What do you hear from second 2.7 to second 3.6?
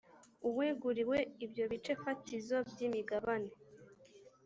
imigabane